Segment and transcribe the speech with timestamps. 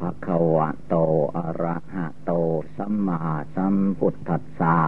[0.00, 0.94] ภะคะวะโต
[1.36, 2.32] อะระหะโต
[2.76, 3.20] สัมมา
[3.54, 4.78] สัมพุทธัสสะ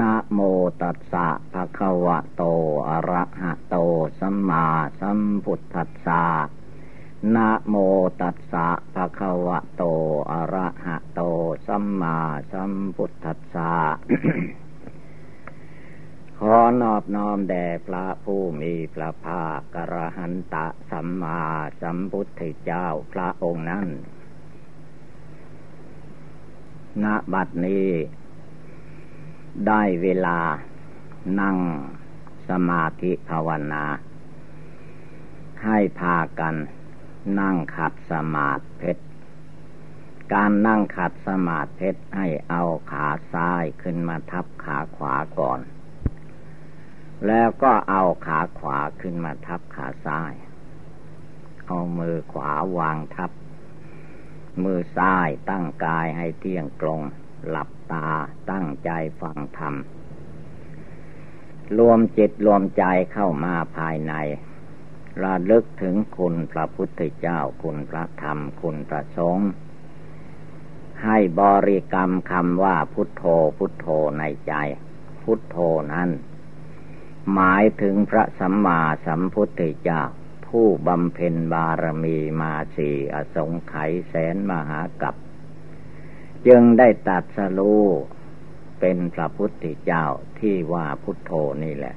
[0.00, 0.40] นะโม
[0.82, 2.42] ตัสสะภะคะวะโต
[2.88, 3.76] อะระหะโต
[4.20, 4.64] สัมมา
[5.00, 6.24] สัมพุทธัสสะ
[7.34, 7.74] นะโม
[8.20, 9.82] ตัสสะภะคะวะโต
[10.30, 11.20] อะระหะโต
[11.66, 12.16] สัมมา
[12.52, 13.72] สัมพุทธัสสะ
[16.40, 21.42] ขอนอบน้อมแด่พระผู้มีพระภาคกระหันตะสัมมา
[21.80, 23.88] สัมพุทธเจ้าพระองค์นั้น
[27.04, 27.88] ณ บัดนี้
[29.66, 30.40] ได้เวลา
[31.40, 31.56] นั่ง
[32.48, 33.84] สมาธิภาวนา
[35.64, 36.54] ให้พากัน
[37.40, 39.04] นั่งขัดสมาธิเพชร
[40.32, 45.60] การนั่งขัดสมาธิเพชรให้เอาขาซ้ายขึ้นมาทับขาขวาก่อน
[47.26, 50.32] แล้วก็เอาขาขวาขึ้นมาทับขาซ้าย
[51.66, 53.30] เอามือขวาวางทับ
[54.64, 57.00] มือซ้ายตั้งกายให้เที่ยงตรง
[57.48, 58.08] หลับตา
[58.50, 58.90] ตั้งใจ
[59.20, 59.74] ฟังธรรม
[61.78, 64.14] รวมจิตรวมใจเข้ามาภายใน
[65.22, 69.48] ระลึกถึงคุณพระพุทธเจ้าคุณพระธรรมคุณพระสงฆ์
[71.04, 73.24] ให้บริกรรมคำว่าพุทโธ
[73.56, 73.86] พุทโธ
[74.18, 74.54] ในใจ
[75.22, 75.56] พุทโธ
[75.92, 76.10] นั้น
[77.34, 80.02] หมายถึงพระสัมมาสัมพุทธเจ้า
[80.46, 85.14] ผู้บำเพ็ญบารมีมาสี่อสงไขยแสนมหากับ
[86.46, 87.84] จึงได้ตัดสรู้
[88.80, 90.04] เป็นพระพุทธเจ้า
[90.38, 91.32] ที่ว่าพุทโธ
[91.64, 91.96] นี่แหละ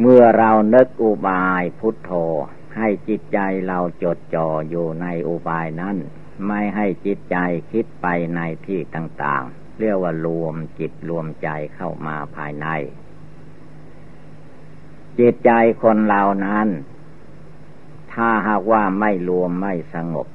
[0.00, 2.12] เมื่อเรานึกอุบายพุทโธ
[2.76, 5.96] ให้จิตใจเราจดจ่ออยู่ในอุบายนั้น
[6.46, 7.36] ไม่ให้จิตใจ
[7.72, 12.66] คิดไปในที่ต่างๆ เรียกว่ารวมจิตรวมใจเข้ามาภายใน
[15.18, 15.50] จิตใจ
[15.82, 16.68] คนเรานั้น
[18.12, 20.28] ถ้าหากว่าไม่รวมไม่สงบ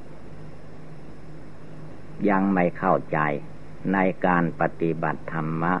[2.28, 3.18] ยังไม่เข้าใจ
[3.92, 5.74] ในการปฏิบัติธรรมะ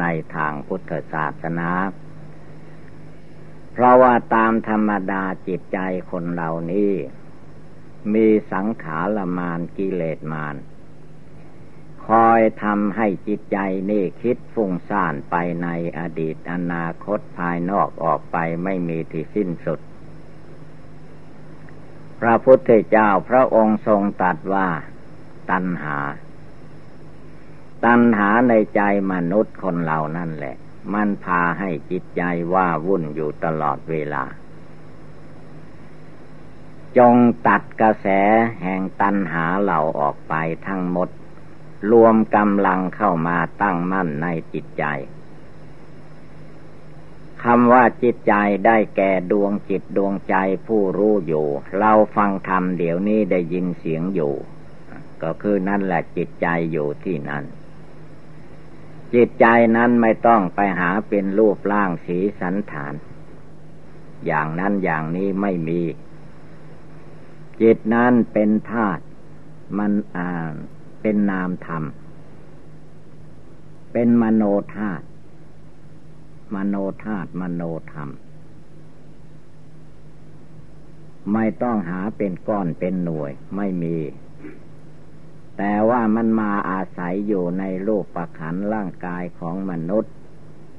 [0.00, 0.04] ใน
[0.34, 1.70] ทางพุทธศาสนา
[3.72, 5.78] เพราะว่าตามธรรมดาจิตใจ
[6.10, 6.92] คนเหล่านี้
[8.14, 10.54] มีสังขารมานกิเลสมาน
[12.08, 13.58] คอยทำให้จิตใจ
[13.90, 19.80] นี่คิดฟุ้งซ่านไปในอดีตอนาคตภายนอกออกไปไม่มีที่สิ้นสุด
[22.20, 24.68] พระพุทธเจ้าพระองค์ทรงตัดว่า
[25.50, 25.98] ตัณหา
[27.84, 28.80] ตัณหาในใจ
[29.12, 30.56] มนุษย์คนเหล่านั่นแหละ
[30.94, 32.22] มันพาให้จิตใจ
[32.54, 34.24] ว่าวุ่นอยู่ตลอดเวลา
[36.98, 37.14] จง
[37.48, 38.06] ตัดกระแส
[38.62, 40.34] แห่งตัณหาเหล่าออกไป
[40.66, 41.08] ทั้งหมด
[41.90, 44.84] รวมกำลังเข้ามาตั้งมั่นในจิตใจ
[47.42, 48.34] คำว่าจิตใจ
[48.66, 50.36] ได้แก่ดวงจิตดวงใจ
[50.66, 51.46] ผู้รู้อยู่
[51.78, 54.34] เราฟังธรรมเดี๋ยวนี้ได้ยินเสียงอยู่
[55.22, 57.44] ก็คือนั่นแหละจิตใจอยู่ที่นั่น
[59.14, 59.46] จิตใจ
[59.76, 62.94] นั้นไม่ต้องไปหาเป็นรูปร่างสีสันฐาน
[64.26, 65.82] อย่างนั้นอย่างนี้ไม่มี
[67.60, 69.02] จิตนั้นเป็นธาตุ
[69.78, 70.52] มันอ่า
[71.06, 71.84] เป็นนามธรรม
[73.92, 74.42] เป็นมโน
[74.74, 75.04] ธาตุ
[76.54, 78.08] มโนธาตุมโนธรรม
[81.32, 83.96] ไม่ต้องหาเป็นก้อนเป็นหน่วยไม่มี
[85.56, 90.12] แต่ว่ามันมาอาศัยอยู่ในรูปประขันร่างกายของมนุษย์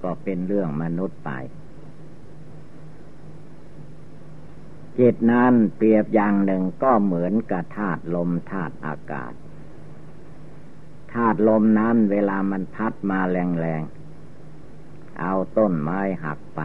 [0.04, 1.32] ก็เป็นเรื่องมนุษย์ไป
[5.00, 9.34] จิตนั้นเปรียบอย่างหนึ่งก็เหมือนกับธาตุลมธาตุอากาศ
[11.16, 16.62] ธาตุลมนั้นเวลามันพัดมาแรงๆ เอาต้นไม้หักไป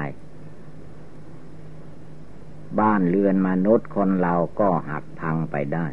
[2.80, 5.86] บ้านเรือนมนุษย์คนเราก็หักพังไปได้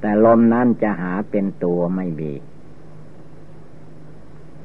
[0.00, 2.32] แต่ลมนั้นจะหาเป็นตัวไม่มี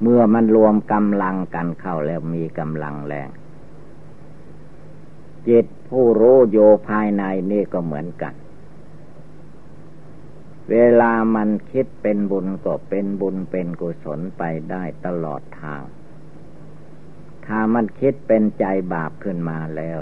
[0.02, 3.30] เมื่อมันรวมกำลังกันเข้าแล้วมีกำลังแรง
[5.48, 6.58] จิตผู้รู้โย
[6.88, 8.34] ภายในนี่ก็เหมือนกัน
[10.72, 15.82] เวลามันคิดเป็นบุญก็เป็นบุญเป็นกุศลไปได้ตลอดทาง
[17.46, 20.00] ถ้ามันคิดเป็นใจบาปขึ้นมาแล้ว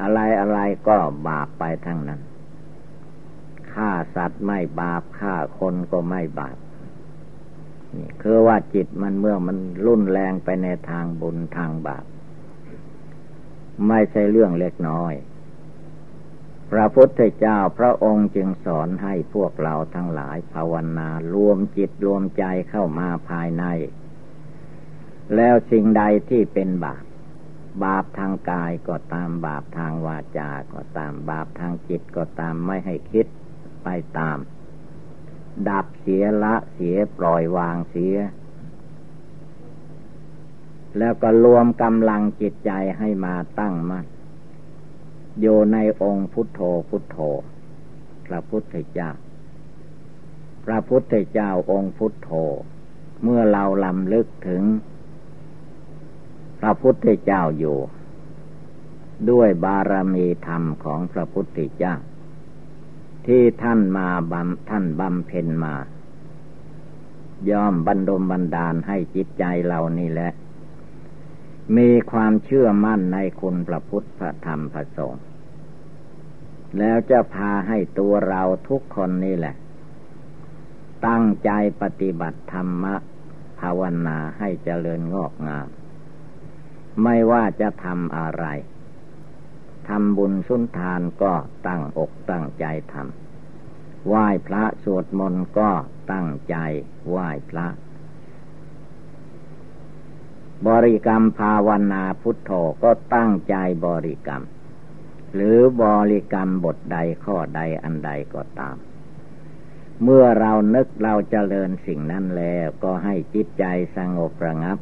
[0.00, 0.96] อะไรอะไรก็
[1.28, 2.20] บาปไปทั้งนั้น
[3.72, 6.56] ฆ่าสัตว์ไม่บาปฆ่าคนก็ไม่บาป
[7.96, 9.56] นี่คือว่าจิตมันเมื่อมัน
[9.86, 12.04] รุนแรงไปในทางบุญทางบาป
[13.88, 15.12] ไม่ใช่เรื่องเล็กน้อย
[16.70, 23.64] พระพุทธเจ้าพระองค์จึงสอนให้พวกเราทั้งหลายภาวนารวมจิตรวมใจเข้ามาภายใน
[25.34, 27.04] แล้วสิ่งใดที่เป็นบาป
[27.84, 33.26] บาปทางกายก็ตามบาปทางวาจาก็ตามบาปทางจิตก็ตามไม่ให้คิด
[33.84, 33.88] ไป
[34.18, 34.38] ตาม
[35.68, 38.16] ดับเสียละเสียปล่อยวางเสีย
[40.98, 44.04] แล้วก็รวมกำลังจิตใจให้มาตั้งมัน่น
[45.40, 47.18] อยู่ในองค์พุทโธพุทโธ
[48.26, 49.10] พระพุทธเจ้า
[50.64, 52.30] พระพุทธเจ้าองค์พุทโธ
[53.22, 54.62] เมื่อเราลำลึกถึง
[56.60, 57.78] พระพุทธเจ้าอยู่
[59.30, 61.94] ด้วยบารมีธรรมของพระพุทธเจ้า
[63.26, 65.74] ที่ท่านมาบำท่านบำเพ็ญมา
[67.50, 70.30] ย่อมบรรดมบันดาลให้จิตใจเรานี่แหละ
[71.76, 75.24] มีความเชื่อมั่นในคุณพระพุทธพระธรรมพระสงฆ์
[76.78, 79.54] แล้วจะพาให้ตัวเราทุกคนนี่แหละ
[81.06, 81.50] ตั้งใจ
[81.82, 82.94] ปฏิบัติธรรมะ
[83.60, 85.68] ภาวนาให้เจริญงอกงาม
[87.02, 88.44] ไม่ว่าจะทำอะไร
[89.88, 91.32] ทำบุญสุนทานก็
[91.66, 95.70] ตั้งอกตั้งใจทำไหว้พระสวดมนต์ก็
[96.12, 96.56] ตั้งใจ
[97.08, 97.66] ไหว้พระ
[100.68, 102.50] บริกรรมภาวนาพุทโธ
[102.82, 103.54] ก็ตั้งใจ
[103.86, 104.42] บริกรรม
[105.34, 108.76] หรือบริกรรมบทใดข้อใดอันใดก็ตาม
[110.02, 113.64] เมื่อเรานึกเราจเจริญสิ่งนั้นแล้วก็ให้จิตใจ
[113.96, 114.78] สงบระงับ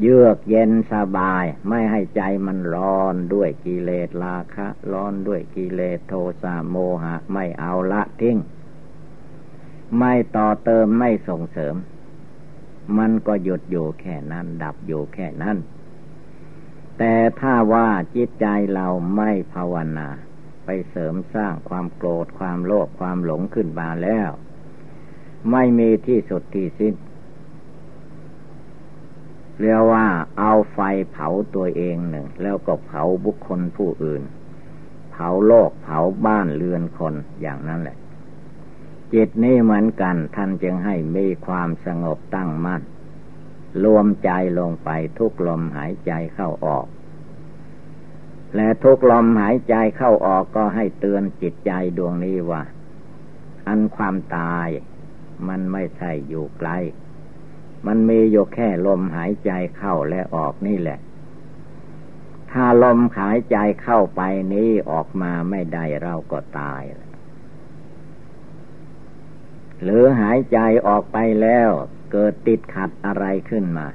[0.00, 8.38] เยือกเย็นสบายไม่ให้ใจมันร้อนด้วยกิเลสราคะ ร้อนด้วยกิเลสโทสะโมหะ ไม่เอาละทิ้ง
[9.98, 11.74] ไม่ต่อเติมไม่ส่งเสริม
[12.98, 15.56] มันก็หยุดอยู่แค่นั้น ดับอยู่แค่นั้น
[16.98, 18.86] แต่ถ้าว่าจิตใจเรา
[19.16, 20.08] ไม่ภาวนา
[20.64, 24.30] ไปเสริมสร้างความโกรธความโลภความหลงขึ้นมาแล้ว
[25.50, 26.94] ไม่มีที่สุดที่สิ้น
[29.60, 30.06] เรียกว่า
[30.38, 30.78] เอาไฟ
[31.12, 34.22] เผาตัวเองหนึ่ง แล้วก็เผาบุคคลผู้อื่น
[35.12, 37.96] เผาโลกเผาบ้านเรือนคนอย่างนั้นแหละ
[39.14, 42.82] จิตนี่เหมือนกัน ท่านจึงให้มีความสงบตั้งมั่น
[43.84, 46.86] รวมใจลงไปทุกลมหายใจเข้าออก
[48.56, 52.62] และทุกลมหายใจเข้าออกก็ให้เตือนจิตใจดวงนี้ว่า
[53.68, 54.68] อันความตาย
[55.48, 56.70] มันไม่ใช่อยู่ไกล
[57.86, 60.98] มันมีอยู่แค่ลมหายใจเข้าและออกนี่แหละ
[62.52, 64.22] ถ้าลมหายใจเข้าไป
[64.52, 66.82] นี้ออกมาไม่ได้เราก็ตาย
[69.82, 71.70] หรือหายใจออกไปแล้ว
[72.12, 73.86] เกิดติดขัดอะไรขึ้นมา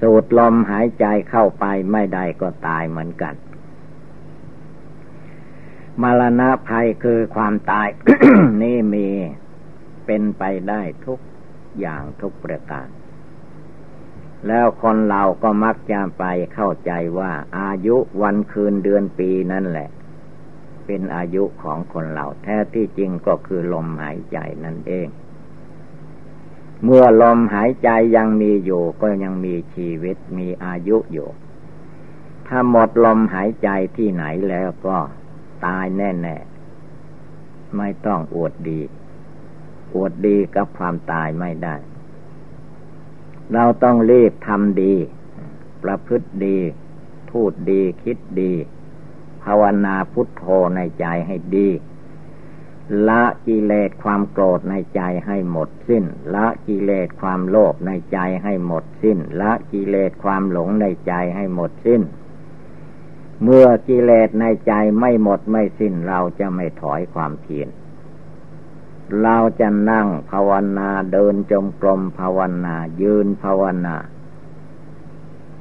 [0.00, 3.34] สูดลมหายใจเข้าไปไม่ได้ก็ตายเหมือนกัน
[6.02, 7.88] มรณะภัยคือความตาย
[8.62, 9.08] นี่มี
[10.06, 11.18] เป็นไปได้ทุก
[11.78, 12.88] อย่างทุกประการ
[14.46, 16.24] แล้วคนเราก็มักจะไป
[16.54, 19.88] เข้าใจว่าอายุวันคืนเดือนปีนั่นแหละ
[20.88, 25.08] เป็นอายุของคนเราแท้ที่จริงก็คือลมหายใจนั่นเอง
[26.84, 31.28] เมื่อลมหายใจยังมีอยู่ก็ยังมีชีวิตมีอายุอยู่
[32.46, 34.98] ถ้าหมดลมหายใจที่ไหนแล้วก็
[35.66, 38.80] ตายแน่ๆ ไม่ต้องอวดดี
[39.94, 41.76] อวดดีกับความตายไม่ได้
[43.52, 44.94] เราต้องรีบทำดี
[45.82, 46.58] ประพฤติดี
[47.30, 48.52] พูดดีคิดดี
[49.44, 50.44] ภาวนาพุทโธ
[50.76, 51.68] ในใจให้ดี
[53.08, 56.04] ละกิเลสความโกรธในใจให้หมดสิ้น
[56.34, 62.02] ละกิเลสความโลภในใจให้หมดสิ้น ละกิเลสความหลงในใจให้หมดสิ้น
[63.42, 67.68] เมื่อกิเลสในใจไม่หมดไม่สิ้นเราจะไม่ถอยความเพียร
[69.22, 73.96] เราจะนั่งภาวนาเดินจมกรมภาวนา ยืนภาวนา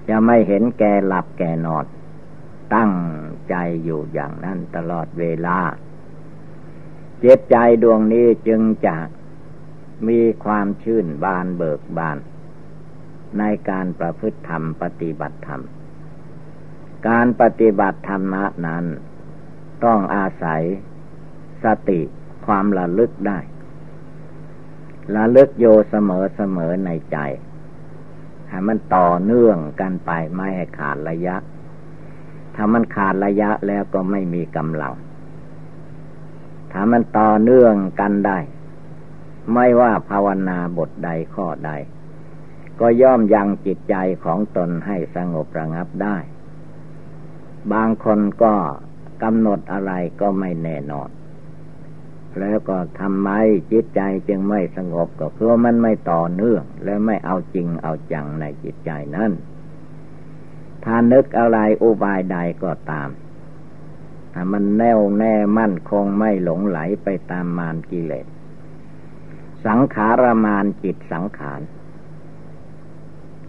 [0.10, 1.86] จะไม่เห็นแก่หลับแก่นอน
[2.76, 2.94] ตั้ง
[3.50, 5.60] ใจอยู่อย่างนั้นตลอดเวลา
[7.20, 8.98] เจตใจดวงนี้จึงจะ
[10.08, 12.18] มีความชื่นบานเบิกบาน
[13.40, 15.62] ในการประพฤติธรรมปฏิบัติธรรม
[17.08, 18.36] การปฏิบัติธรรม
[18.68, 18.86] นั้น
[19.84, 20.62] ต้องอาศัย
[21.64, 22.02] สติ
[22.46, 23.40] ความระลึกได้
[25.16, 27.18] ระลึกโยเสมอเสมอในใจ
[28.48, 31.36] ให้มันต่อเนื่องกันไปไม่ให้ขาดระยะ
[32.60, 34.94] ถ้ามันขาดระยะแล้วก็ไม่มีกำลัง
[36.72, 38.40] ถ้ามันต่อเนื่องกันได้
[39.54, 41.72] ไม่ว่าภาวนาบทใดข้อใด
[42.80, 46.18] ก็ย่อมยังจิตใจของตนให้สงบระงับได้
[47.74, 48.54] บางคนก็
[49.24, 51.10] กำหนดอะไรก็ไม่แน่นอน
[52.40, 53.30] แล้วก็ทำไม
[53.72, 59.32] จิตใจจึงไม่สงบก็เพราะมันไม่ต่อเนื่อง และไม่เอาจริงเอาจังในจิตใจนั้น
[60.90, 63.10] ถ้านึกอะไรอุบายใดก็ตาม
[64.34, 68.28] ถ้ามันแน่วแน่มั่นคงไม่หลงไหลไปตามมารกิเลส
[69.66, 71.62] สังขารมานจิตสังขาร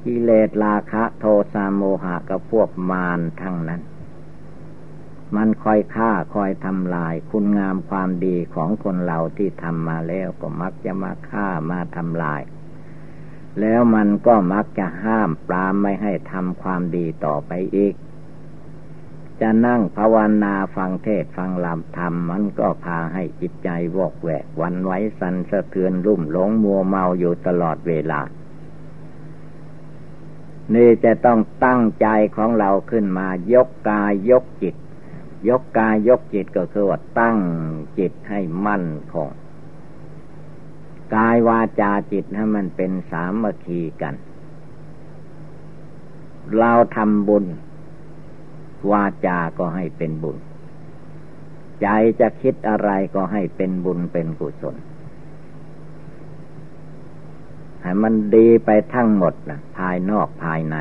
[0.05, 3.83] กิเลสราคะโทสะโมหะกับพวกมารทั้งนั้น
[5.37, 12.43] มันคอยฆ่าคอยทำลายคุณงามความดีของคนเราที่ทำมาแล้วก็มักจะมาฆ่ามาทำลาย
[13.61, 17.95] แล้วมันก็มักจะห้ามปรามไม่ให้ทำความดีต่อไปอีก
[19.41, 28.21] จะนั่งภาวนาฟังเทศฟังลำธรรมมันก็พาให้จิตใจวอกแวกวันไว้สันสะเทือนรุ่มหลงมัวเมาอยู่ตลอดเวลา
[30.75, 34.75] นี่จะต้องตั้งใจของเราขึ้นมายกกายยกจิต
[35.49, 37.39] ยกกายยกจิตก็คือว่าตั้ง
[37.99, 39.29] จิตให้มั่นคง
[41.15, 44.15] กายวาจาจิตให้มันเป็นสามัคคีกัน
[46.59, 47.45] เราทำบุญ
[48.91, 50.37] วาจาก็ให้เป็นบุญ
[51.83, 51.87] ใจ
[52.21, 54.77] จะคิดอะไรก็ให้เป็นบุญเป็นกุศล
[57.81, 60.77] ให้มันดีไปทั้งหมดนะภายนอกภายใน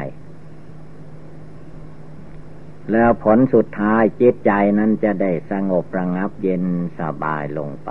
[2.91, 6.63] แล้วผลสุดท้ายจิตใจนั้นจะได้สงบระงับเย็น
[7.00, 7.89] สบายลงไป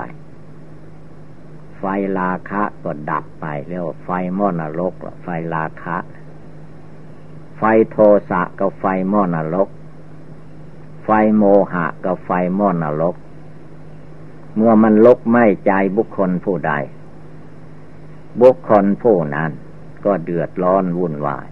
[1.78, 1.85] ไฟ
[2.18, 5.97] ลาคะก็ดับไปเรียกว่าไฟมอนรกไฟลาคะ
[7.59, 7.97] ไฟโท
[8.30, 9.68] สะก็ไฟมอนรก
[11.04, 13.16] ไฟโมหะก็ไฟมอนรก
[14.56, 16.73] เมื่อมันลกไหม้ใจบุคคลผู้ใด
[18.40, 19.50] บุคคลผู้นั้น
[20.04, 21.49] ก็เดือดร้อนวุ่นวาย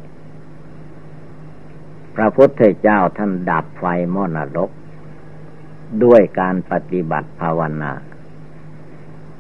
[2.15, 4.71] พระพุทธเจ้าท่านดับไฟมอนรก
[6.05, 7.93] ด้วยการปฏิบัติภาวนา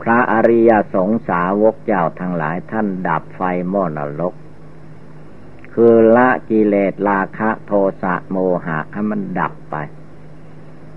[0.03, 3.41] พระอริยสงสาวกเจ้าทั้งหลายท่านดับไฟ
[3.73, 4.35] มอนรก
[5.75, 7.73] คือละกิเลสราคะโท
[8.03, 8.37] สะโม
[8.67, 9.77] หะให้มันดับไป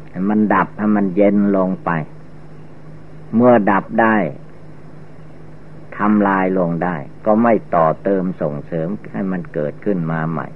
[0.09, 1.89] ให้มันดับให้มันเย็นลงไป
[3.35, 4.15] เมื่อดับได้
[5.97, 10.47] ทำลายลงได้ ก็ไม่ต่อเติมส่งเสริมให้มันเกิดขึ้นมาใหม่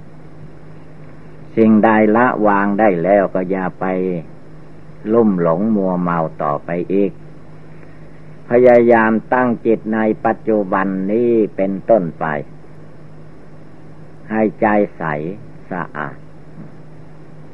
[1.56, 3.84] สิ่งใดละวางได้แล้วก็อย่าไป
[5.12, 7.12] ลุ่มหลงมัวเมาต่อไปอีก
[8.56, 12.24] พยายามตั้งจิตในปัจจุบันนี้เป็นต้นไป
[14.30, 14.66] ให้ใจ
[14.96, 15.02] ใส
[15.70, 16.16] สะอาด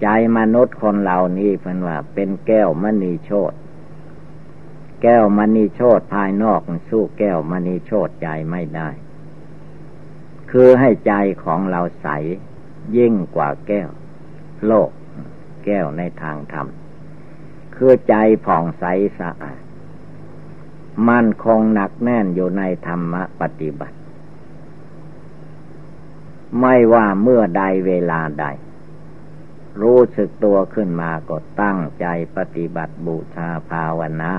[0.03, 3.53] ใจมนุษย์คนเหล่านี้เพิ่นว่า เป็นแก้วมณีโชต
[5.03, 8.89] แก้วมณีโชตภายนอกสู้แก้วมณีโชตใจไม่ได้
[10.51, 11.13] คือให้ใจ
[11.45, 12.09] ของเราใส
[12.97, 13.91] ยิ่งกว่าแก้ว
[14.67, 14.91] โลก
[15.65, 16.67] แก้วในทางธรรม
[17.77, 18.15] คือใจ
[18.47, 18.85] ผ่องใส
[19.21, 19.68] สะอาด
[21.09, 23.97] มั่นคงหนักแน่นอยู่ในธรรมปฏิบัติ
[26.61, 28.47] ไม่ว่าเมื่อใดเวลาใด
[29.83, 34.33] รู้สึกตัวขึ้นมาก็ตั้งใจปฏิบัติบูชาภาวนา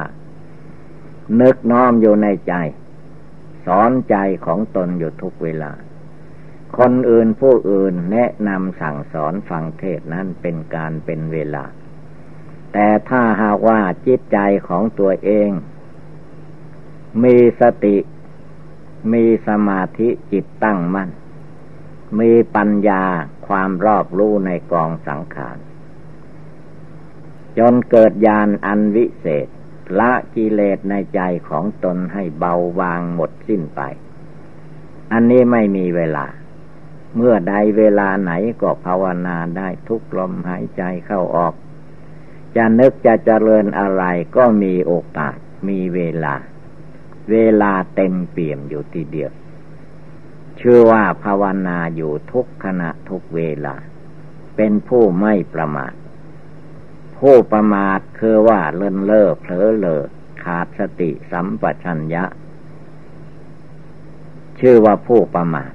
[1.41, 2.53] นึกน้อมอยู่ในใจ
[3.65, 5.71] สอนใจของตนอยู่ทุกเวลา
[6.77, 11.65] คนอื่นผู้อื่นแนะนำสั่งสอนฟังเทศนั้นเป็นการเป็นเวลา
[12.73, 14.37] แต่ถ้าหากว่าจิตใจ
[14.67, 15.49] ของตัวเอง
[17.23, 17.97] มีสติ
[19.13, 21.09] มีสมาธิจิตตั้งมั่น
[22.19, 23.03] มีปัญญา
[23.47, 25.57] ความรอบรู้ในกองสังขาร
[27.57, 29.47] จนเกิดญาณอันวิเศษ
[29.99, 33.81] ละกิเลสในใจของตนให้เบาบางหมดสิ้นไป
[35.11, 36.25] อันนี้ไม่มีเวลา
[37.15, 41.53] เมื่อใดเวลาไหนก็ภาวนาได้ทุกลมหายใจเข้าออก
[42.55, 44.03] จะนึกจะเจริญอะไร
[44.35, 45.37] ก็มีโอกาส
[45.67, 46.35] มีเวลา
[47.31, 49.31] เวลาเต็มเปี่ยมอยู่ทีเดียว
[50.57, 53.75] เชื่อว่าภาวนาอยู่ทุกขณะทุกเวลา
[54.55, 55.93] เป็นผู้ไม่ประมาท
[57.17, 60.03] ผู้ประมาทคือว่าเลินเล่อเผลอเลอ
[60.43, 62.23] ขาดสติสัมปชัญญะ
[64.59, 65.71] ชื่อว่าผู้ประมาท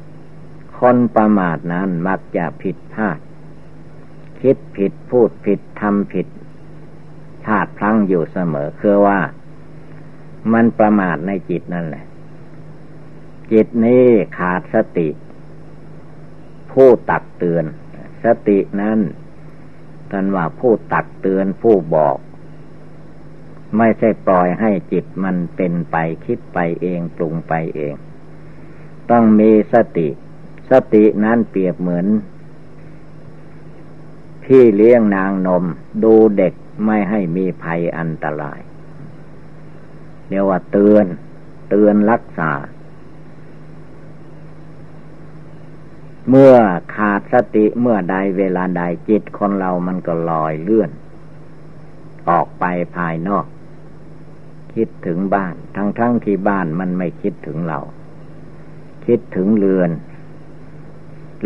[0.79, 3.19] คนประมาทนั้นมักจะผิดพลาด
[4.41, 6.27] คิดผิดพูดผิดทำผิด
[7.45, 9.19] พลาดพลั้งอยู่เสมอคือว่า
[10.53, 12.05] มันประมาทในจิตนั่นแหละ
[13.53, 14.05] จิตนี้
[14.39, 15.09] ขาดสติ
[16.73, 17.65] ผู้ตักเตือน
[18.25, 18.99] สตินั้น
[20.11, 22.17] ท่านว่าผู้ตักเตือนผู้บอก
[23.77, 27.95] ไม่ใช่ปล่อยให้จิตมันเป็นไปคิดไปเองปรุงไปเอง
[29.11, 30.09] ต้องมีสติ
[30.71, 32.07] สตินั้นเปรียบเหมือน
[34.45, 35.65] พี่เลี้ยงนางนม
[36.03, 38.61] ดูเด็กไม่ให้มีภัยอันตราย
[40.35, 41.07] รียกว่าเตือน
[41.71, 42.53] เตือนรักษา
[46.31, 46.55] เมื่อ
[46.95, 50.91] ขาดสติเมื่อใดเวลาใดจิตคนเรามันก็ลอยเลื่อน
[52.29, 52.65] ออกไป
[52.97, 53.47] ภายนอก
[54.75, 57.79] คิดถึงบ้านทั้งทั้งที่บ้านมันไม่คิดถึงเรา
[59.07, 59.91] คิดถึงเรือน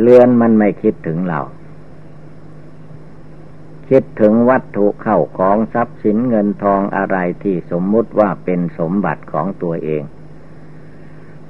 [0.01, 1.41] เรือนมันไม่คิดถึงเรา
[3.89, 10.03] คิดถึงวัตถุเข้าของทรัพย์สินเงินทองอะไรที่สมมุติว่าเป็นสมบัติของตัวเอง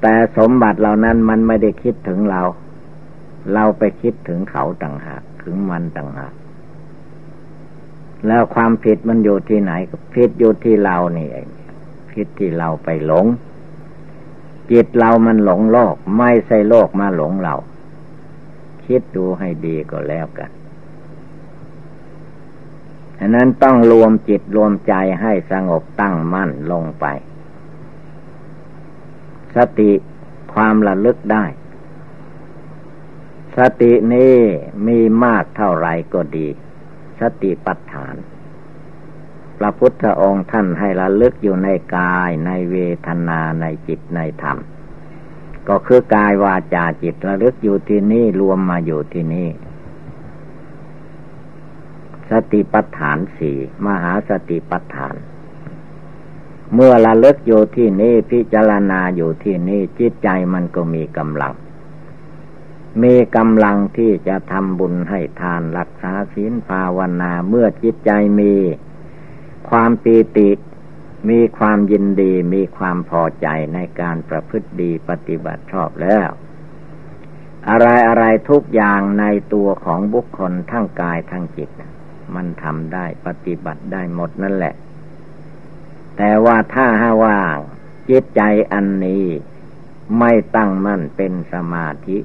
[0.00, 2.42] แต่สมบัติเหล่านั้นมันไม่ได้คิดถึงเรา
[3.52, 6.34] เราไปคิดถึงเขาต่างหากถึงมันต่างหาก
[8.26, 9.72] แล้วความผิดมันอยู่ที่ไหน
[10.14, 11.48] ผิดอยู่ที่เรานี่เอง
[12.12, 13.26] ผิดที่เราไปหลง
[14.70, 17.54] จิตเรามันหลงโลก ไม่ใช่โลกมาหลงเรา
[18.86, 20.50] คิดดูให้ดีก็แล้วกัน
[23.18, 27.06] ฉะนั้นต้องรวมจิตรวมใจให้สงบตั้งมั่นลงไป
[29.56, 29.92] สติ
[30.54, 31.44] ความระลึกได้
[33.56, 34.36] สตินี้
[34.86, 36.48] มีมากเท่าไรก็ดี
[37.20, 38.14] สติปัฏฐาน
[39.58, 44.58] พระพุทธองค์ท่านให้ระลึกอยู่ในกายในเวทนาในจิตในธรรม
[45.68, 49.48] ก็คือกายวาจาจิตระลึกอยู่ที่นี่รวมมาอยู่ที่นี่
[52.30, 55.14] สติปัฏฐานสี่มหาสติปัฏฐาน
[56.74, 61.54] เมื่อละลิกอยู่ที่นี่พิจารณาอยู่ที่นี่จิตใจมันก็มีกำลัง
[63.02, 68.54] มีกำลังที่จะทำบุญให้ทานรักษาศีลภาวนาเมื่อจิตใจมี
[69.70, 70.50] ความปีติ
[71.30, 76.28] มีความยินดีมีความพอใจในการประพฤติดีปฏิบัติชอบแล้ว
[77.68, 81.70] อะไรอะไรทุกอย่างในตัวของบุคคลทั้งกายทั้งจิต
[82.34, 84.74] มันทำได้ปฏิบัติได้หมดนั่นแหละ
[86.16, 87.38] แต่ว่าถ้าหาว่า
[88.10, 88.42] จิตใจ
[88.72, 89.24] อันนี้
[90.18, 92.18] ไม่ตั้งมั่นเป็นสมาธิ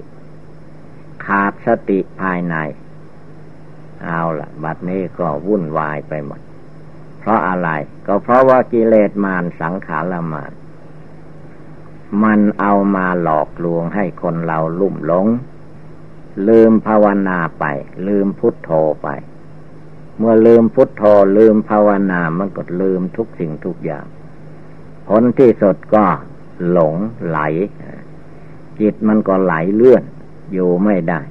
[1.25, 2.55] ขาดสติภายใน
[4.05, 6.41] เอาละบัดนี้ก็วุ่นวายไปหมด
[7.19, 7.69] เพราะอะไร
[8.07, 10.51] ก็เพราะว่ากิเลสมารสังขารมาร
[12.23, 15.27] มันเอามาหลอกลวงให้คนเราลุ่มหลง
[16.47, 17.65] ลืมภาวนาไป
[18.07, 18.69] ลืมพุทโธ
[19.03, 19.07] ไป
[20.17, 21.03] เมื่อลืมพุทโธ
[21.37, 24.05] ลืมภาวนา มันก็ลืมทุกสิ่งทุกอย่าง
[25.07, 26.05] ผลที่สุดก็
[26.69, 26.95] หลง
[27.27, 27.39] ไหล
[28.79, 30.03] จิตมันก็ไหลเลื่อน
[30.53, 31.21] อยู่ไม่ได้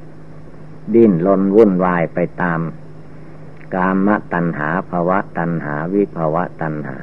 [0.95, 2.61] ดิ้นลนวุ่นวายไปตาม
[3.75, 6.99] กามตัณหาภาวะตัณหาวิภาวะตัณหา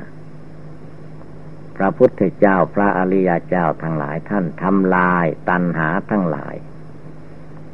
[1.75, 6.55] พระพุทธเจ้าพระอริยเจ้าทั้งหลายท่านทำลายตัณหาทั้งหลาย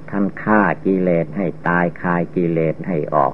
[0.09, 3.33] ท่านฆ่ากิเลสให้ตายคายกิเลสให้ออก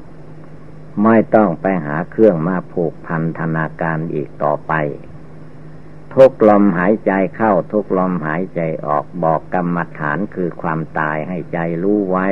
[1.04, 4.74] ไม่ต้องไปหาเครื่องมาผูกพันธนาการอีกต่อไป
[6.14, 12.28] ทุกลมหายใจเข้าทุกลมหายใจออกบอกกรรมฐานคือความตายให้ใจรู้ไว้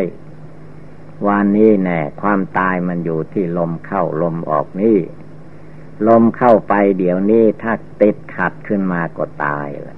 [1.28, 5.00] วันนี้แน่ความตายมันอยู่ที่ลมเข้าลมออกนี่
[6.08, 9.98] ลมเข้าไปเดี๋ยวนี้ถ้าติดขัดขึ้นมาก็ตายละ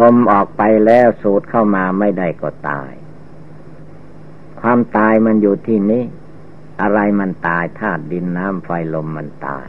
[0.00, 2.92] ลมออกไปแล้วสูดเข้ามาไม่ได้ก็ตาย
[4.62, 6.04] ความตายมันอยู่ที่นี้
[6.80, 9.66] อะไรมันตายธาตุดินน้ำไฟลมมันตาย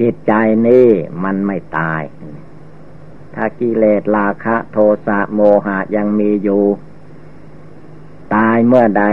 [0.00, 0.32] จิตใจ
[0.66, 0.88] นี่
[1.24, 2.02] มันไม่ตาย
[3.34, 6.64] ถ้ากิเลสราคะโทสะโมหะยังมีอยู่
[8.34, 9.04] ตายเมื่อใด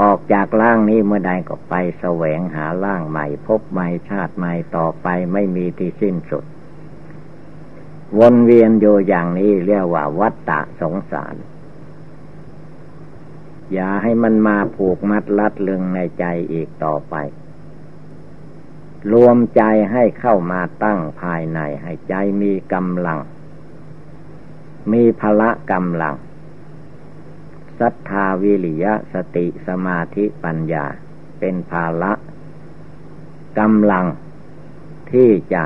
[0.00, 6.44] ออกจากร่างนี้เมื่อใดก็ไปแสวงหาร่างใหม่ พบใหม่ชาติใหม่ต่อไปไม่มีที่สิ้นสุด
[8.18, 11.34] วนเวียนอยู่อย่างนี้เรียกว่าวัฏฏะสงสาร
[13.72, 17.14] อย่าให้มันมาผูกมัดลัดลึงในใจอีกต่อไป
[19.12, 23.18] รวมใจให้เข้ามาตั้งภายในให้ใจมีกำลัง
[24.92, 26.14] มีพละกำลัง
[27.78, 30.84] ศรัทธาวิริยะสติสมาธิปัญญา
[31.38, 32.12] เป็นภาละ
[33.58, 34.06] กำลัง
[35.12, 35.64] ที่จะ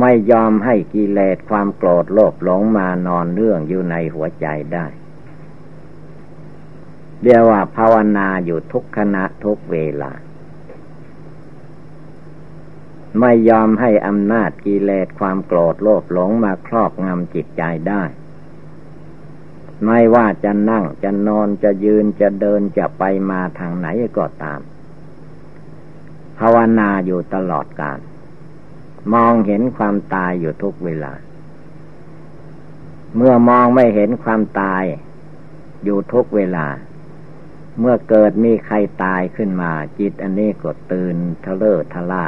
[0.00, 4.86] ไม่ยอมให้กิเลสความโกรธโลภหลงมานอนเนื่องอยู่ในหัวใจได้
[7.22, 10.12] เรียกว่าภาวนาอยู่ทุกขณะทุกเวลา
[13.20, 18.02] ไม่ยอมให้อำนาจกิเลสความโกรธโลภหลงมาครอบงำจิตใจได้
[19.84, 24.60] ไม่ว่าจะนั่งจะนอนจะยืนจะเดินจะไปมาทางไหนก็ตาม
[26.38, 27.98] ภาวนาอยู่ตลอดกาล
[29.14, 31.12] มองเห็นความตายอยู่ทุกเวลา
[33.16, 34.84] เมื่อมองไม่เห็นความตาย
[35.84, 36.66] อยู่ทุกเวลา
[37.78, 42.26] เมื่อเกิดมีใครตายขึ้นมา จิตอันนี้ก็ตื่นทะเลอทะล่า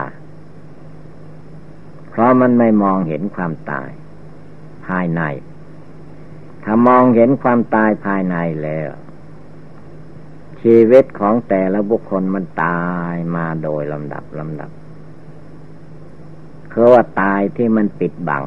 [2.10, 3.90] เพราะมันไม่มองเห็นความตาย
[4.86, 5.22] ภายใน
[6.64, 8.90] ถ้ามองเห็นความตายภายในแล้ว
[10.62, 14.70] ชีวิตของแต่ละบุคคลมันตายมาโดยลำดับลำดับ
[16.72, 18.42] คือว่าตายที่มันปิดบัง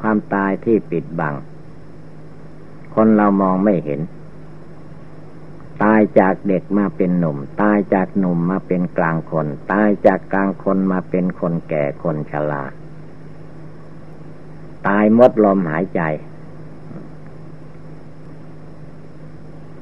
[0.00, 1.34] ความตายที่ปิดบัง
[2.94, 4.00] คนเรามองไม่เห็น
[5.82, 12.64] ตายจากเด็กมาเป็นหนุ่ม ตายจากหนุ่มมาเป็นกลางคน ตายจากกลางคนมาเป็นคนแก่คนชรา
[14.86, 16.00] ตายมดลมหายใจ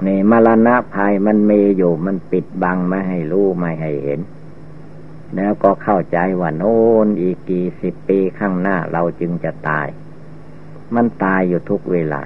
[0.06, 4.20] นี่มรณะภัยมันมีอยู่มันปิดบังไม่ให้รู้ไม่ให้เห็น
[5.36, 9.86] แล้วก็เข้าใจว่าโน่นอีกกี่สิบปีข้างหน้าเราจึงจะตาย
[10.94, 12.22] มันตายอยู่ทุกเวลา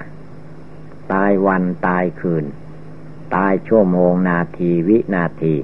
[1.13, 2.45] ตายวันตายคืน
[3.35, 5.55] ตายชั่วโมงนาทีวินาที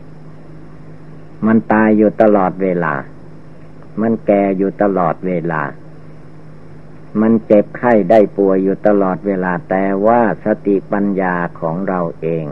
[1.46, 2.94] มันตายอยู่ตลอดเวลา
[4.02, 5.62] มันแก่อยู่ตลอดเวลา
[7.22, 12.46] มันเจ็บไข้ได้ป่วยอยู่ตลอดเวลาแต่ว่าสติปัญญาของเราเอง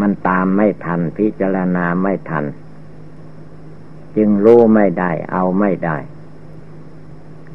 [0.00, 2.44] มันตามไม่ทันพิจารณาไม่ทัน
[4.16, 5.98] จึงรู้ไม่ได้เอาไม่ได้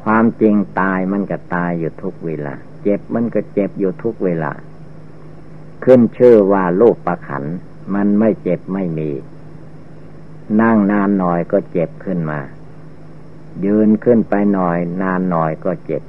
[0.04, 4.52] ความจริงตายมันก็ตายอยู่ทุกเวลา เจ็บมันก็เจ็บอยู่ทุกเวลา
[5.90, 7.44] ขึ้นชื่อว่าโลกประขัน
[7.94, 9.10] มันไม่เจ็บไม่มี
[10.60, 12.40] นั่งนานหน่อยก็เจ็บขึ้นมา
[13.64, 16.02] ยืนขึ้นไปหน่อย นานหน่อยก็เจ็บ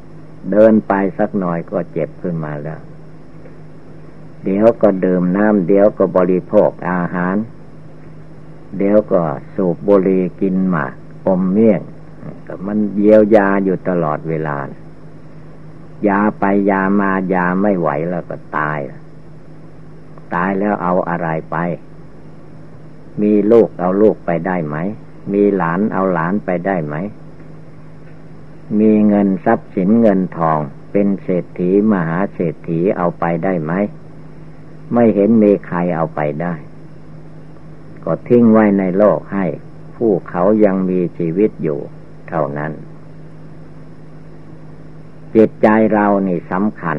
[0.52, 2.82] เดินไปสักหน่อยก็เจ็บขึ้นมาแล้ว
[4.44, 7.36] เดี๋ยวก็ดื่มน้ำเดี๋ยวก็บริโภคอาหาร
[8.78, 9.22] เดี๋ยวก็
[9.56, 10.86] สูบบุหรี่กินหมา
[11.26, 11.82] กอมเมี่ยง
[12.65, 14.58] มันเยียวยาอยู่ตลอดเวลา
[16.08, 18.80] ยาไปยามายาไม่ไหวแล้วก็ตาย
[20.36, 21.58] ตายแล้วเอาอะไรไป
[23.22, 24.78] มีลูกเอาลูกไปได้ไหม
[25.34, 26.96] มีหลานเอาหลานไปได้ไหม
[28.80, 30.60] มีเงินทรัพย์สินเงินทอง
[30.92, 33.74] เป็นเศรษฐีมหาเศรษฐีเอาไปได้ไหม
[34.94, 36.54] ไม่เห็นมีใครเอาไปได้
[38.04, 39.46] ก็ทิ้งไว้ในโลกให้
[39.96, 41.80] ผู้เขายังมีชีวิตอยู่
[42.30, 42.72] เท่านั้น
[45.36, 46.98] จิตใจเรานี่สำคัญ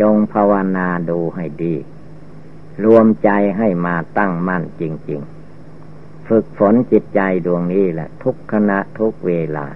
[0.00, 1.74] จงภาวนาดูให้ดี
[2.84, 5.20] รวมใจให้มาตั้งมั่นจริง
[5.74, 9.66] ๆ ฝึกฝนจิตใจดวงนี้แหละ ทุกขณะทุกเวลา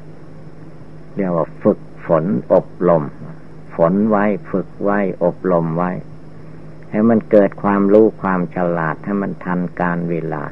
[1.15, 3.05] เรียกว่าฝึกฝนอบรม
[3.75, 5.91] ฝนไว้ฝึกไว้อบรมไว้
[6.91, 10.45] ให้มันเกิดความรู้ความฉลาดให้มันทันการเวลา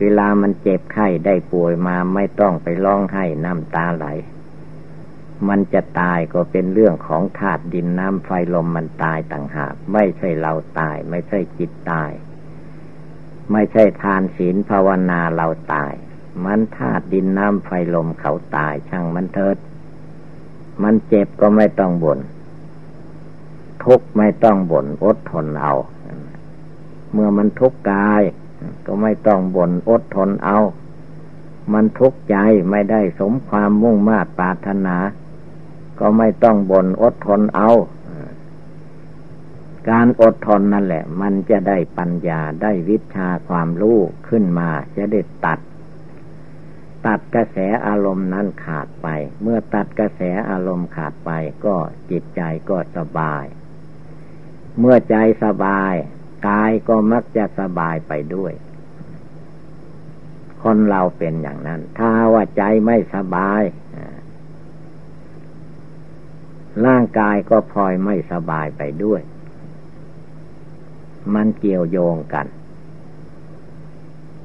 [0.00, 4.06] เวลามันเจ็บไข้ได้ป่วยมาไม่ต้องไปร้องไห้น้ำตาไหล
[5.48, 12.10] มันจะตายก็เป็นเรื่องของธาตุดินน้ำไฟลมมันตายต่างหาก ไม่ใช่เราตาย ไม่ใช่จิตตาย
[13.52, 15.92] ไม่ใช่ทานศีลภาวนาเราตาย
[16.44, 19.56] มันธาตุดินน้ำไฟลมเขาตายช่างมันเถิด
[20.82, 22.20] มันเจ็บก็ไม่ต้องบน่น
[23.84, 25.74] ทุกไม่ต้องบน่นอดทนเอา
[27.12, 28.22] เมื่อมันทุกข์กาย
[28.86, 30.58] ก็ไม่ต้องบน่นอดทนเอา
[31.72, 32.36] มันทุกข์ใจ
[32.70, 34.96] ไม่ได้สมความมุ่งมา่ปรารถนา
[36.00, 37.70] ก็ไม่ต้องบน่นอดทนเอา
[39.90, 45.58] การอดทนนั่นแหละ มันจะได้ปัญญาได้วิชาความรู้ขึ้นมา จะได้ตัด
[47.06, 49.08] ตัดกระแสอารมณ์นั้นขาดไป
[49.42, 51.30] เมื่อตัดกระแสอารมณ์ขาดไป
[51.64, 51.76] ก็
[52.10, 53.44] จิตใจก็สบาย
[54.78, 55.94] เมื่อใจสบาย
[56.48, 58.52] กายก็มักจะสบายไปด้วย
[60.62, 63.62] คนเราเป็นอย่างนั้น ถ้าว่าใจไม่สบาย
[66.84, 69.20] ร่างกายก็พลอยไม่สบายไปด้วย
[71.34, 72.46] มันเกี่ยวโยงกัน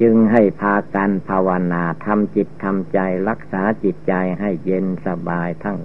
[0.01, 5.79] จึงให้พากันภาวนาทำจิตทำใจรักษาจิตใจให้เย็นสบายทั้ง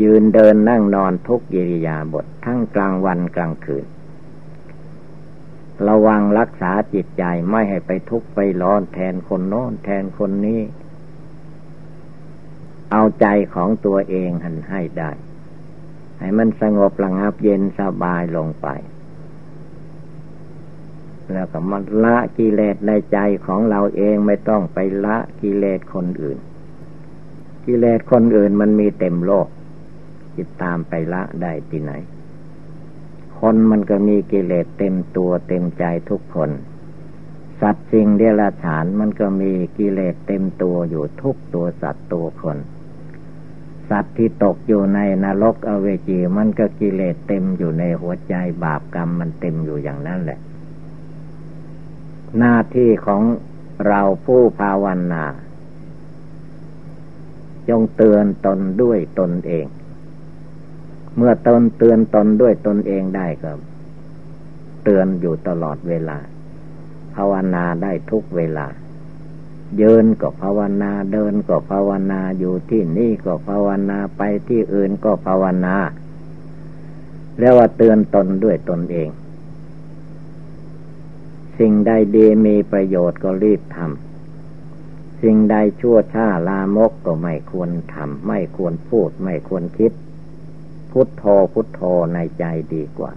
[0.00, 3.86] ยืนเดินนั่งนอนทุกกิริยาบททั้งกลางวันกลางคืน
[5.88, 10.62] ระวังรักษาจิตใจไม่ให้ไปทุกข์ไปร้อนแทนคนโน้นแทนคนนี้
[12.92, 15.10] เอาใจของตัวเองหันให้ได้
[16.18, 18.68] ให้มันสงบระงับเย็นสบายลงไป
[21.32, 26.38] แล้วก็มันละกิเลสในใจของเราเองไม่ต้องไปละกิเลสคนอื่น
[27.66, 29.48] กิเลสคนอื่นมันมีเต็มโลก
[30.36, 31.92] จิตตามไปละได้ที่ไหน
[33.38, 36.50] คนมันก็มีกิเลสเต็มตัวเต็มใจทุกคน
[37.60, 42.58] สัตว์สิ่งเดรัจฉานมันก็มีกิเลสเต็มตัวอยู่ทุกตัวสัตว์ตัวคน
[43.90, 50.38] สัตว์ที่ตกอยู่ในนรกอเวจีมันก็กิเลสเต็มอยู่ในหัวใจบาปกรรมมันเต็มอยู่อย่างนั้นแหละ
[52.38, 53.22] หน้าที่ของ
[53.86, 55.24] เราผู้ภาวนา
[57.68, 59.66] จงเตือนตนด้วยตนเอง
[61.16, 63.52] เมื่อตนเตือนตนด้วยตนเองได้ก็
[64.84, 66.18] เตือนอยู่ตลอดเวลา
[67.14, 68.66] ภาวนาได้ทุกเวลา
[69.80, 75.76] ยืนก็ภาวนาเดินก็ภาวนาอยู่ที่นี่ก็ภาวนาไปที่อื่นก็ภาวนา
[77.38, 79.10] แล้วว่าเตือนตนด้วยตนเอง
[81.58, 89.92] สิ่งใดดีมีประโยชน์ก็รีบทำสิ่งใดชั่วช้าลามกก็ไม่ควรทำไม่ควรพูดไม่ควรคิด
[90.90, 91.80] พุทโธพุทโธ
[92.14, 93.12] ในใจดีกว่า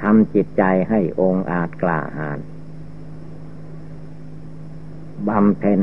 [0.00, 2.38] ทำจิตใจให้องอาจกล้าหาญ
[5.28, 5.80] บำเพ็ญ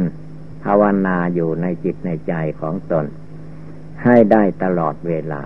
[0.63, 3.05] ภาวนาอยู่ในจิตในใจของตน
[4.03, 5.41] ให้ได้ตลอดเวลา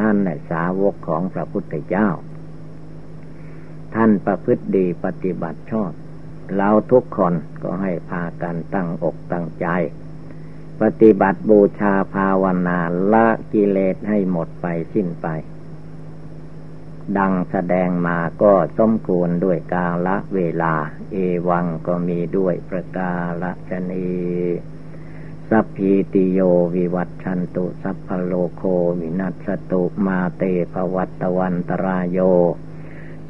[0.00, 2.08] นั่นแหละสาวกของพระพุทธเจ้า
[3.94, 5.92] ท่านประพฤติดีปฏิบัติชอบ
[6.56, 9.66] เราทุกคนก็ให้พากันตั้งอกตั้งใจ
[10.82, 12.78] ปฏิบัติบูชาภาวนา
[13.12, 15.26] ละกิเลสให้หมดไปสิ้นไป
[17.18, 20.74] ดังแสดงมาก็สมควรด้วยกาละเวลา
[21.12, 21.16] เอ
[21.48, 23.12] วังก็มีด้วยประกา
[23.42, 24.10] ละชนี
[25.48, 26.40] สัพพีติโย
[26.74, 28.62] วิวัตชันตุสัพพโลโค
[29.00, 32.18] วินัสตุมาเตภวัตวันตรายโย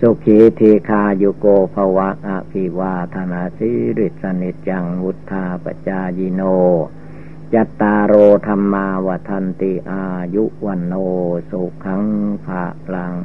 [0.01, 6.43] สุขีทีคายุโกภวะอภิวาธนาสิริสนิจังวุธาปจายโน
[7.57, 8.15] จัตตารโร
[8.47, 10.95] ธรรมาวทันติอายุวันโน
[11.51, 12.05] สุขัง
[12.45, 13.17] ภาลัง